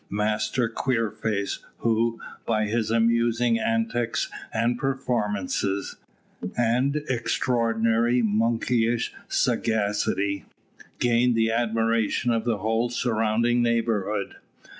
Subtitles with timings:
[0.09, 5.97] Master Queerface, who, by his amusing antics and performances,
[6.57, 10.45] and extraordinary monkeyish sagacity,
[10.97, 14.37] gained the admiration of the whole surrounding neighbourhood.